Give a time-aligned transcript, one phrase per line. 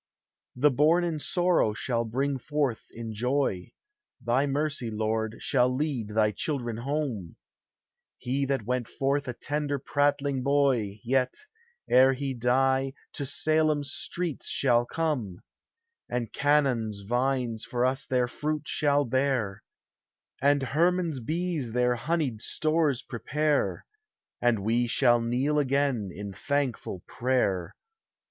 [0.55, 3.71] The' born in sorrow shall bring forth in joy;
[4.19, 7.35] Thy mercy, Lord, shall lead thy children home;
[8.17, 11.37] He that went forth a tender prattling boy Yet,
[11.87, 15.41] ere he die, to Salem's streets shall come;
[16.09, 19.61] And Canaan's vines for us their fruit shall bear,
[20.41, 23.85] And Hermon's bees their honeyed stores prepare,
[24.41, 27.75] And we shall kneel again in thankful prayer.